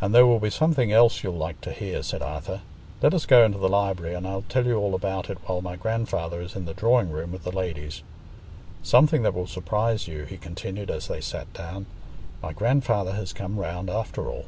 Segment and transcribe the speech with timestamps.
[0.00, 2.62] "And there will be something else you'll like to hear," said Arthur.
[3.00, 5.76] "Let us go into the library and I'll tell you all about it while my
[5.76, 8.02] grandfather is in the drawing room with the ladies.
[8.82, 11.86] Something that will surprise you," he continued, as they sat down.
[12.42, 14.46] "My grandfather has come round after all."